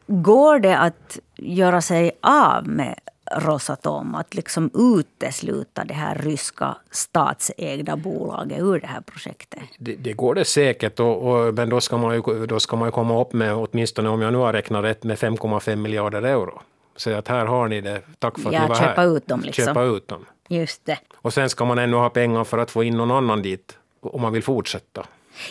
Går 0.07 0.59
det 0.59 0.77
att 0.77 1.19
göra 1.37 1.81
sig 1.81 2.11
av 2.21 2.67
med 2.67 2.99
Rosatom 3.37 4.15
att 4.15 4.33
liksom 4.33 4.71
utesluta 4.73 5.83
det 5.83 5.93
här 5.93 6.15
ryska 6.15 6.77
statsägda 6.91 7.95
bolaget 7.95 8.59
ur 8.59 8.79
det 8.79 8.87
här 8.87 9.01
projektet? 9.01 9.59
Det, 9.77 9.95
det 9.95 10.13
går 10.13 10.35
det 10.35 10.45
säkert, 10.45 10.99
och, 10.99 11.31
och, 11.31 11.53
men 11.53 11.69
då 11.69 11.81
ska, 11.81 11.97
man 11.97 12.15
ju, 12.15 12.45
då 12.45 12.59
ska 12.59 12.75
man 12.75 12.87
ju 12.87 12.91
komma 12.91 13.21
upp 13.21 13.33
med, 13.33 13.55
åtminstone 13.55 14.09
om 14.09 14.21
jag 14.21 14.33
nu 14.33 14.39
har 14.39 14.53
räknat 14.53 14.83
rätt, 14.83 15.03
med 15.03 15.17
5,5 15.17 15.75
miljarder 15.75 16.21
euro. 16.21 16.61
Så 16.95 17.13
att 17.13 17.27
här 17.27 17.45
har 17.45 17.67
ni 17.67 17.81
det, 17.81 18.01
tack 18.19 18.39
för 18.39 18.49
att 18.49 18.53
ja, 18.53 18.61
ni 18.61 18.67
var 18.67 18.75
köpa 18.75 19.01
här. 19.01 19.17
Ut 19.17 19.27
dem 19.27 19.41
liksom. 19.41 19.65
Köpa 19.65 19.83
ut 19.83 20.07
dem. 20.07 20.25
Just 20.51 20.85
det. 20.85 20.99
Och 21.15 21.33
sen 21.33 21.49
ska 21.49 21.65
man 21.65 21.79
ännu 21.79 21.97
ha 21.97 22.09
pengar 22.09 22.43
för 22.43 22.57
att 22.57 22.71
få 22.71 22.83
in 22.83 22.97
någon 22.97 23.11
annan 23.11 23.41
dit, 23.41 23.77
om 23.99 24.21
man 24.21 24.33
vill 24.33 24.43
fortsätta. 24.43 25.05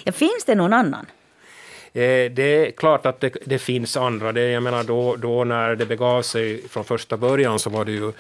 Ja, 0.05 0.13
finns 0.13 0.45
det 0.47 0.55
någon 0.55 0.73
annan? 0.73 1.07
Eh, 1.93 2.31
det 2.33 2.67
är 2.67 2.71
klart 2.71 3.07
att 3.07 3.21
det, 3.21 3.37
det, 3.47 3.59
finns 3.59 3.97
andra. 3.97 4.33
Det, 4.33 4.51
jag 4.51 4.63
menar 4.63 4.85
då, 4.85 5.17
då 5.17 5.45
när 5.45 5.77
det 5.77 5.87
begav 5.87 6.23
sig 6.23 6.69
från 6.69 6.85
första 6.85 7.17
början 7.17 7.59
så 7.59 7.71
var 7.71 7.85
det 7.85 7.93
ju 7.93 8.13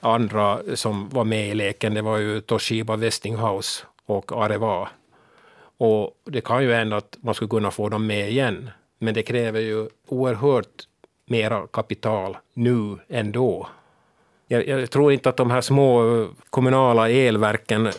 andra 0.00 0.60
som 0.74 1.08
var 1.08 1.24
med 1.24 1.48
i 1.48 1.54
leken. 1.54 1.94
Det 1.94 2.02
var 2.02 2.18
ju 2.18 2.40
Toshiba, 2.40 2.96
Westinghouse 2.96 3.84
och 4.06 4.44
Areva. 4.44 4.88
Och 5.78 6.10
det 6.24 6.40
kan 6.40 6.62
ju 6.62 6.72
hända 6.72 6.96
att 6.96 7.16
man 7.20 7.34
skulle 7.34 7.48
kunna 7.48 7.70
få 7.70 7.88
dem 7.88 8.06
med 8.06 8.30
igen. 8.30 8.70
Men 8.98 9.14
det 9.14 9.22
kräver 9.22 9.60
ju 9.60 9.88
oerhört 10.06 10.86
mera 11.26 11.66
kapital 11.66 12.36
nu 12.54 12.98
än 13.08 13.32
då. 13.32 13.68
Jag, 14.48 14.68
jag 14.68 14.90
tror 14.90 15.12
inte 15.12 15.28
att 15.28 15.36
de 15.36 15.50
här 15.50 15.60
små 15.60 16.26
kommunala 16.50 17.10
elverken, 17.10 17.90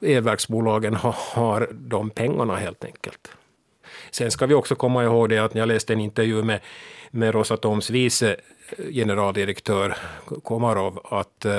elverksbolagen 0.00 0.94
har, 0.94 1.14
har 1.18 1.68
de 1.72 2.10
pengarna 2.10 2.56
helt 2.56 2.84
enkelt. 2.84 3.32
Sen 4.10 4.30
ska 4.30 4.46
vi 4.46 4.54
också 4.54 4.74
komma 4.74 5.04
ihåg 5.04 5.28
det 5.28 5.38
att 5.38 5.54
jag 5.54 5.68
läste 5.68 5.92
en 5.92 6.00
intervju 6.00 6.42
med, 6.42 6.60
med 7.10 7.34
Rosatoms 7.34 7.90
vice 7.90 8.36
generaldirektör 8.92 9.96
Komarov 10.42 11.00
att 11.04 11.46
uh, 11.46 11.52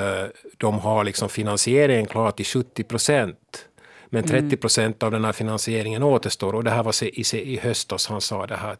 de 0.56 0.78
har 0.78 1.04
liksom 1.04 1.28
finansieringen 1.28 2.06
klar 2.06 2.30
till 2.30 2.46
70 2.46 2.84
procent. 2.84 3.64
Men 4.06 4.22
30 4.22 4.38
mm. 4.38 4.56
procent 4.56 5.02
av 5.02 5.10
den 5.10 5.24
här 5.24 5.32
finansieringen 5.32 6.02
återstår 6.02 6.54
och 6.54 6.64
det 6.64 6.70
här 6.70 6.82
var 6.82 7.04
i, 7.04 7.24
i, 7.32 7.56
höstas 7.56 8.06
han 8.06 8.20
sa 8.20 8.46
det 8.46 8.56
här 8.56 8.76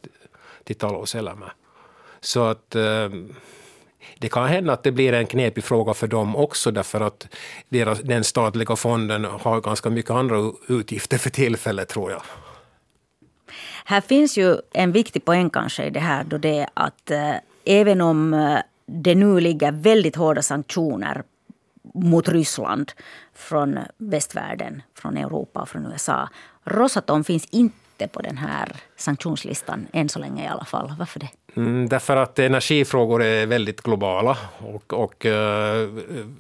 till 0.65 0.77
Talouselämä. 0.77 1.51
Så 2.21 2.45
att 2.45 2.77
det 4.19 4.29
kan 4.29 4.49
hända 4.49 4.73
att 4.73 4.83
det 4.83 4.93
blir 4.93 5.13
en 5.13 5.27
knepig 5.27 5.65
fråga 5.65 5.95
för 5.95 6.07
dem 6.07 6.37
också 6.37 6.71
därför 6.71 7.01
att 7.01 7.29
deras, 7.69 8.01
den 8.01 8.25
statliga 8.25 8.77
fonden 8.77 9.25
har 9.25 9.61
ganska 9.61 9.91
mycket 9.91 10.11
andra 10.11 10.53
utgifter 10.69 11.19
för 11.19 11.31
tillfället 11.31 11.89
tror 11.89 12.11
jag. 12.11 12.23
Här 13.85 14.01
finns 14.01 14.39
ju 14.39 14.57
en 14.73 14.93
viktig 14.93 15.25
poäng 15.25 15.51
kanske 15.51 15.85
i 15.85 15.91
det 15.91 16.01
här 16.01 16.25
då 16.25 16.39
det 16.39 16.59
är 16.59 16.69
att 16.75 17.11
eh, 17.11 17.35
även 17.65 18.01
om 18.01 18.35
eh, 18.35 18.59
det 18.87 19.15
nu 19.15 19.41
ligger 19.41 19.73
väldigt 19.73 20.17
hårda 20.17 20.43
sanktioner 20.43 21.23
mot 21.95 22.29
Ryssland 22.29 22.93
från 23.35 23.79
västvärlden, 23.99 24.83
från 24.95 25.17
Europa 25.17 25.61
och 25.61 25.69
från 25.69 25.87
USA. 25.87 26.29
Rosatom 26.65 27.25
finns 27.25 27.45
inte 27.45 28.09
på 28.09 28.23
den 28.23 28.39
här 28.39 28.77
sanktionslistan 28.97 29.87
än 29.93 30.09
så 30.09 30.19
länge 30.19 30.45
i 30.45 30.47
alla 30.47 30.65
fall. 30.65 30.93
Varför 30.99 31.21
det? 31.21 31.29
Mm, 31.57 31.89
därför 31.89 32.17
att 32.17 32.39
energifrågor 32.39 33.23
är 33.23 33.47
väldigt 33.47 33.83
globala 33.83 34.39
och, 34.59 34.93
och 34.93 35.27
eh, 35.27 35.89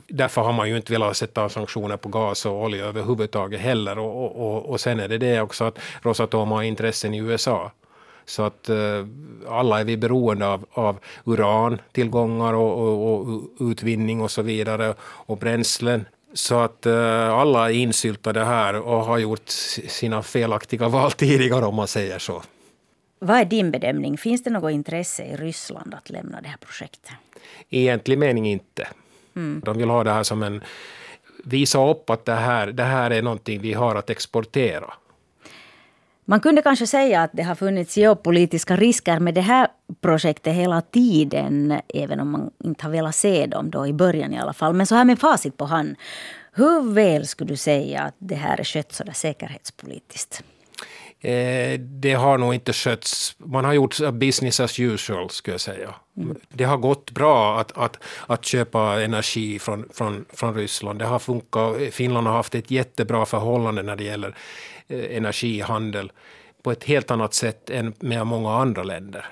därför 0.08 0.40
har 0.42 0.52
man 0.52 0.68
ju 0.68 0.76
inte 0.76 0.92
velat 0.92 1.16
sätta 1.16 1.48
sanktioner 1.48 1.96
på 1.96 2.08
gas 2.08 2.46
och 2.46 2.62
olja 2.62 2.84
överhuvudtaget 2.84 3.60
heller. 3.60 3.98
Och, 3.98 4.36
och, 4.36 4.66
och, 4.66 4.80
sen 4.80 5.00
är 5.00 5.08
det 5.08 5.18
det 5.18 5.40
också 5.40 5.64
att 5.64 5.78
Rosatom 6.02 6.50
har 6.50 6.62
intressen 6.62 7.14
i 7.14 7.18
USA. 7.18 7.72
Så 8.26 8.42
att 8.42 8.68
eh, 8.68 9.06
alla 9.48 9.80
är 9.80 9.84
vi 9.84 9.96
beroende 9.96 10.46
av, 10.46 10.64
av 10.72 10.98
urantillgångar 11.24 12.54
och, 12.54 12.78
och, 12.78 13.12
och, 13.12 13.40
utvinning 13.60 14.20
och 14.20 14.30
så 14.30 14.42
vidare 14.42 14.94
och 15.00 15.38
bränslen. 15.38 16.04
Så 16.34 16.60
att 16.60 16.86
eh, 16.86 17.30
alla 17.30 17.70
är 17.70 17.74
insyltade 17.74 18.44
här 18.44 18.74
och 18.74 19.04
har 19.04 19.18
gjort 19.18 19.48
sina 19.48 20.22
felaktiga 20.22 20.88
val 20.88 21.12
tidigare 21.16 21.64
om 21.66 21.74
man 21.74 21.88
säger 21.88 22.18
så. 22.18 22.42
Vad 23.18 23.40
är 23.40 23.44
din 23.44 23.70
bedömning? 23.70 24.18
Finns 24.18 24.42
det 24.42 24.50
något 24.50 24.72
intresse 24.72 25.25
i 25.25 25.37
Ryssland 25.37 25.94
att 25.94 26.10
lämna 26.10 26.40
det 26.40 26.48
här 26.48 26.56
projektet? 26.56 27.12
I 27.68 27.80
egentlig 27.80 28.18
mening 28.18 28.46
inte. 28.48 28.88
Mm. 29.37 29.62
De 29.64 29.78
vill 29.78 29.90
ha 29.90 30.04
det 30.04 30.12
här 30.12 30.22
som 30.22 30.42
en... 30.42 30.62
Visa 31.44 31.88
upp 31.90 32.10
att 32.10 32.25
det 32.25 32.34
här, 32.34 32.66
det 32.66 32.82
här 32.82 33.10
är 33.10 33.22
någonting 33.22 33.60
vi 33.60 33.72
har 33.72 33.94
att 33.94 34.10
exportera. 34.10 34.94
Man 36.25 36.40
kunde 36.40 36.62
kanske 36.62 36.87
säga 36.87 37.22
att 37.22 37.30
det 37.32 37.42
har 37.42 37.54
funnits 37.54 37.96
geopolitiska 37.96 38.76
risker 38.76 39.20
med 39.20 39.34
det 39.34 39.40
här 39.40 39.68
projektet 40.00 40.54
hela 40.54 40.80
tiden, 40.80 41.80
även 41.94 42.20
om 42.20 42.30
man 42.30 42.50
inte 42.64 42.84
har 42.84 42.90
velat 42.90 43.14
se 43.14 43.46
dem 43.46 43.70
då 43.70 43.87
i 43.87 43.92
början 43.92 44.32
i 44.32 44.38
alla 44.38 44.52
fall. 44.52 44.75
Men 44.75 44.87
så 44.87 44.94
här 44.94 45.04
med 45.04 45.18
facit 45.18 45.56
på 45.56 45.64
hand, 45.64 45.96
hur 46.52 46.92
väl 46.92 47.26
skulle 47.26 47.50
du 47.50 47.56
säga 47.56 48.02
att 48.02 48.14
det 48.18 48.34
här 48.34 48.60
är 48.60 48.64
skött 48.64 48.92
sådär 48.92 49.12
säkerhetspolitiskt? 49.12 50.42
Eh, 51.20 51.80
det 51.80 52.12
har 52.12 52.38
nog 52.38 52.54
inte 52.54 52.72
skötts. 52.72 53.37
Man 53.38 53.64
har 53.64 53.72
gjort 53.72 53.98
business 54.12 54.60
as 54.60 54.80
usual, 54.80 55.30
skulle 55.30 55.54
jag 55.54 55.60
säga. 55.60 55.94
Mm. 56.16 56.37
Det 56.48 56.64
har 56.64 56.76
gått 56.76 57.10
bra 57.10 57.60
att, 57.60 57.78
att, 57.78 57.98
att 58.26 58.44
köpa 58.44 59.02
energi 59.02 59.58
från, 59.58 59.88
från, 59.92 60.25
från 60.32 60.54
Ryssland. 60.54 60.98
Det 60.98 61.04
har 61.04 61.18
funkat. 61.18 61.76
Finland 61.90 62.26
har 62.26 62.34
haft 62.34 62.54
ett 62.54 62.70
jättebra 62.70 63.26
förhållande 63.26 63.82
när 63.82 63.96
det 63.96 64.04
gäller 64.04 64.34
eh, 64.88 65.16
energihandel 65.16 66.12
på 66.62 66.72
ett 66.72 66.84
helt 66.84 67.10
annat 67.10 67.34
sätt 67.34 67.70
än 67.70 67.94
med 68.00 68.26
många 68.26 68.54
andra 68.54 68.82
länder. 68.82 69.26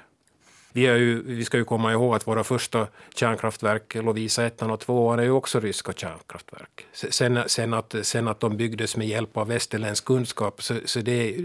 Vi, 0.76 0.86
är 0.86 0.96
ju, 0.96 1.22
vi 1.22 1.44
ska 1.44 1.56
ju 1.56 1.64
komma 1.64 1.92
ihåg 1.92 2.14
att 2.14 2.26
våra 2.26 2.44
första 2.44 2.86
kärnkraftverk, 3.14 3.94
Lovisa 3.94 4.46
1 4.46 4.62
och 4.62 4.80
2, 4.80 5.12
är 5.12 5.22
ju 5.22 5.30
också 5.30 5.60
ryska 5.60 5.92
kärnkraftverk. 5.92 6.86
Sen, 6.92 7.38
sen, 7.46 7.74
att, 7.74 7.94
sen 8.02 8.28
att 8.28 8.40
de 8.40 8.56
byggdes 8.56 8.96
med 8.96 9.08
hjälp 9.08 9.36
av 9.36 9.48
västerländsk 9.48 10.04
kunskap, 10.04 10.62
så, 10.62 10.74
så 10.84 11.00
det, 11.00 11.36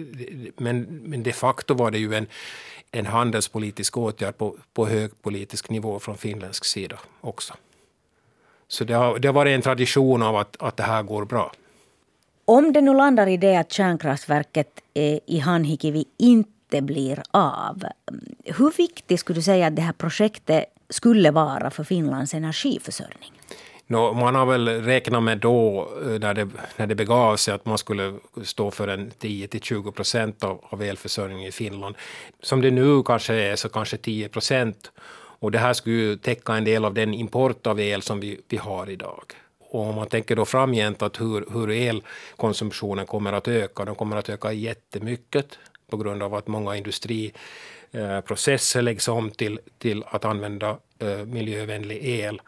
men, 0.57 0.81
men 1.03 1.23
de 1.23 1.33
facto 1.33 1.73
var 1.73 1.91
det 1.91 1.97
ju 1.97 2.13
en, 2.13 2.27
en 2.91 3.05
handelspolitisk 3.05 3.97
åtgärd 3.97 4.37
på, 4.37 4.55
på 4.73 4.87
hög 4.87 5.21
politisk 5.21 5.69
nivå 5.69 5.99
från 5.99 6.17
finländsk 6.17 6.65
sida 6.65 6.99
också. 7.21 7.53
Så 8.67 8.83
det 8.83 8.93
har, 8.93 9.19
det 9.19 9.27
har 9.27 9.33
varit 9.33 9.55
en 9.55 9.61
tradition 9.61 10.21
av 10.21 10.35
att, 10.35 10.55
att 10.59 10.77
det 10.77 10.83
här 10.83 11.03
går 11.03 11.25
bra. 11.25 11.51
Om 12.45 12.73
det 12.73 12.81
nu 12.81 12.93
landar 12.93 13.27
i 13.27 13.37
det 13.37 13.55
att 13.55 13.71
kärnkraftverket 13.71 14.81
i 15.25 15.39
Hanhikivi 15.39 16.05
inte 16.17 16.49
inte 16.73 16.93
blir 16.93 17.23
av. 17.31 17.83
Hur 18.45 18.77
viktigt 18.77 19.19
skulle 19.19 19.39
du 19.39 19.43
säga 19.43 19.67
att 19.67 19.75
det 19.75 19.81
här 19.81 19.93
projektet 19.93 20.65
skulle 20.89 21.31
vara 21.31 21.71
för 21.71 21.83
Finlands 21.83 22.33
energiförsörjning? 22.33 23.31
No, 23.87 24.13
man 24.13 24.35
har 24.35 24.45
väl 24.45 24.67
räknat 24.67 25.23
med 25.23 25.37
då, 25.37 25.89
eh, 26.05 26.19
när 26.19 26.33
det, 26.33 26.47
när 26.77 26.87
det 26.87 26.95
begav 26.95 27.37
sig, 27.37 27.53
att 27.53 27.65
man 27.65 27.77
skulle 27.77 28.13
stå 28.43 28.71
för 28.71 28.87
en 28.87 29.11
10-20 29.11 29.91
procent 29.91 30.43
av, 30.43 30.59
av 30.69 30.81
elförsörjningen 30.81 31.47
i 31.47 31.51
Finland. 31.51 31.95
Som 32.41 32.61
det 32.61 32.71
nu 32.71 33.03
kanske 33.03 33.33
är, 33.33 33.55
så 33.55 33.69
kanske 33.69 33.97
10 33.97 34.29
procent. 34.29 34.91
Och 35.39 35.51
det 35.51 35.59
här 35.59 35.73
skulle 35.73 35.95
ju 35.95 36.17
täcka 36.17 36.53
en 36.53 36.63
del 36.63 36.85
av 36.85 36.93
den 36.93 37.13
import 37.13 37.67
av 37.67 37.79
el 37.79 38.01
som 38.01 38.19
vi, 38.19 38.41
vi 38.49 38.57
har 38.57 38.89
idag. 38.89 39.23
Och 39.71 39.89
om 39.89 39.95
man 39.95 40.07
tänker 40.07 40.35
då 40.35 40.45
framgent 40.45 41.01
att 41.01 41.21
hur, 41.21 41.45
hur 41.53 41.69
elkonsumtionen 41.69 43.05
kommer 43.05 43.33
att 43.33 43.47
öka, 43.47 43.85
den 43.85 43.95
kommer 43.95 44.17
att 44.17 44.29
öka 44.29 44.51
jättemycket 44.51 45.57
på 45.91 45.97
grund 45.97 46.23
av 46.23 46.35
att 46.35 46.47
många 46.47 46.75
industriprocesser 46.75 48.81
läggs 48.81 49.07
om 49.07 49.31
till, 49.31 49.59
till 49.77 50.03
att 50.07 50.25
använda 50.25 50.77
eh, 50.99 51.25
miljövänlig 51.25 51.99
el 52.01 52.41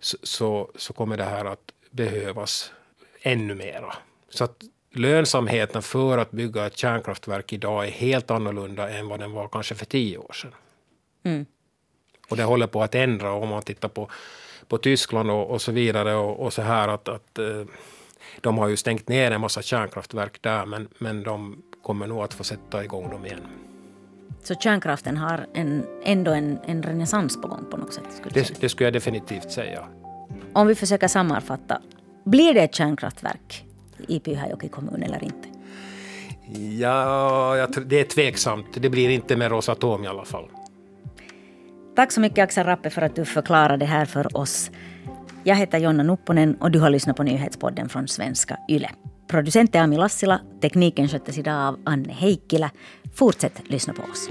så, 0.00 0.70
så 0.76 0.92
kommer 0.92 1.16
det 1.16 1.24
här 1.24 1.44
att 1.44 1.72
behövas 1.90 2.72
ännu 3.22 3.54
mera. 3.54 3.94
Så 4.28 4.44
att 4.44 4.62
lönsamheten 4.90 5.82
för 5.82 6.18
att 6.18 6.30
bygga 6.30 6.66
ett 6.66 6.76
kärnkraftverk 6.76 7.52
idag 7.52 7.86
är 7.86 7.90
helt 7.90 8.30
annorlunda 8.30 8.90
än 8.90 9.08
vad 9.08 9.20
den 9.20 9.32
var 9.32 9.48
kanske 9.48 9.74
för 9.74 9.86
tio 9.86 10.18
år 10.18 10.32
sedan. 10.32 10.54
Mm. 11.22 11.46
Och 12.28 12.36
det 12.36 12.42
håller 12.42 12.66
på 12.66 12.82
att 12.82 12.94
ändra 12.94 13.32
om 13.32 13.48
man 13.48 13.62
tittar 13.62 13.88
på, 13.88 14.10
på 14.68 14.78
Tyskland 14.78 15.30
och, 15.30 15.50
och 15.50 15.62
så 15.62 15.72
vidare 15.72 16.14
och, 16.14 16.40
och, 16.40 16.52
så 16.52 16.62
här 16.62 16.88
att, 16.88 17.08
att 17.08 17.38
eh, 17.38 17.64
de 18.40 18.58
har 18.58 18.68
ju 18.68 18.76
stängt 18.76 19.08
ner 19.08 19.30
en 19.30 19.40
massa 19.40 19.62
kärnkraftverk 19.62 20.42
där 20.42 20.66
men, 20.66 20.88
men 20.98 21.22
de 21.22 21.62
kommer 21.86 22.06
nog 22.06 22.22
att 22.22 22.34
få 22.34 22.44
sätta 22.44 22.84
igång 22.84 23.10
dem 23.10 23.26
igen. 23.26 23.40
Så 24.42 24.54
kärnkraften 24.54 25.16
har 25.16 25.46
en, 25.54 25.86
ändå 26.04 26.30
en, 26.30 26.58
en 26.66 26.82
renässans 26.82 27.40
på 27.40 27.48
gång 27.48 27.64
på 27.70 27.76
något 27.76 27.94
sätt? 27.94 28.04
Skulle 28.16 28.34
det, 28.34 28.60
det 28.60 28.68
skulle 28.68 28.86
jag 28.86 28.92
definitivt 28.92 29.50
säga. 29.50 29.84
Om 30.52 30.66
vi 30.66 30.74
försöker 30.74 31.08
sammanfatta, 31.08 31.82
blir 32.24 32.54
det 32.54 32.60
ett 32.60 32.74
kärnkraftverk 32.74 33.64
i 34.08 34.20
Pyhäjoki 34.20 34.68
kommun 34.68 35.02
eller 35.02 35.24
inte? 35.24 35.48
Ja, 36.80 37.68
det 37.86 38.00
är 38.00 38.04
tveksamt. 38.04 38.66
Det 38.74 38.90
blir 38.90 39.10
inte 39.10 39.36
med 39.36 39.50
Rosatom 39.50 40.04
i 40.04 40.06
alla 40.06 40.24
fall. 40.24 40.44
Tack 41.96 42.12
så 42.12 42.20
mycket 42.20 42.42
Axel 42.42 42.66
Rappe 42.66 42.90
för 42.90 43.02
att 43.02 43.16
du 43.16 43.24
förklarade 43.24 43.76
det 43.76 43.84
här 43.84 44.04
för 44.04 44.36
oss. 44.36 44.70
Jag 45.48 45.56
heter 45.56 45.78
Jonna 45.78 46.02
Nupponen 46.02 46.54
och 46.54 46.70
du 46.70 46.78
har 46.78 46.90
lyssnat 46.90 47.16
på 47.16 47.22
nyhetspodden 47.22 47.88
från 47.88 48.08
Svenska 48.08 48.58
Yle. 48.68 48.90
Producent 49.28 49.74
är 49.74 49.80
Ami 49.80 49.96
Lassila, 49.96 50.40
tekniken 50.60 51.08
sköttes 51.08 51.38
idag 51.38 51.68
av 51.68 51.78
Anne 51.84 52.12
Heikkilä. 52.12 52.70
Fortsätt 53.14 53.62
lyssna 53.68 53.94
på 53.94 54.02
oss. 54.02 54.28